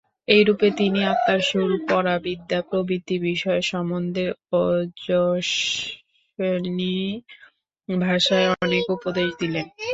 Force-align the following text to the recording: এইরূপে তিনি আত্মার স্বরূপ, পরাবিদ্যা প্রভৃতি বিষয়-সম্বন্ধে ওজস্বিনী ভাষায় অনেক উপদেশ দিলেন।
এইরূপে 0.27 0.67
তিনি 0.79 0.99
আত্মার 1.05 1.41
স্বরূপ, 1.49 1.81
পরাবিদ্যা 1.91 2.59
প্রভৃতি 2.69 3.15
বিষয়-সম্বন্ধে 3.27 4.25
ওজস্বিনী 4.61 5.75
ভাষায় 8.03 8.47
অনেক 8.61 8.83
উপদেশ 8.95 9.29
দিলেন। 9.41 9.65